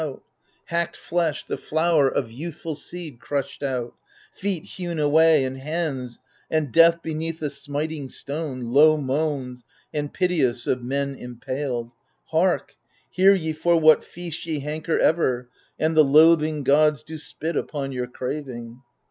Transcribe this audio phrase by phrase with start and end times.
[0.01, 0.21] THE FURIES
[0.71, 3.93] 145 Hacked flesh, the flower of youthful seed crushed out,
[4.33, 10.65] Feet hewn away, and hands, and death beneath The smiting stone, low moans and piteous
[10.65, 11.91] Of men impaled—
[12.31, 12.73] Hark,
[13.11, 17.91] hear ye for what feast Ye hanker ever, and the loathing gods Do spit upon
[17.91, 18.81] your craving